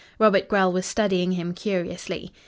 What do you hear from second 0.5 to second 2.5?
was studying him curiously.